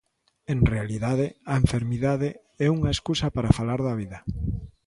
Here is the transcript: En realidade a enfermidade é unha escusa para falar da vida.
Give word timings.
En 0.53 0.59
realidade 0.73 1.27
a 1.51 1.53
enfermidade 1.63 2.29
é 2.65 2.67
unha 2.77 2.91
escusa 2.95 3.27
para 3.35 3.55
falar 3.57 3.79
da 3.87 3.97
vida. 4.01 4.19